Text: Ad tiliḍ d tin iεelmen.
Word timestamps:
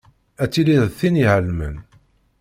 Ad 0.43 0.49
tiliḍ 0.51 0.83
d 0.87 0.91
tin 0.99 1.21
iεelmen. 1.23 1.75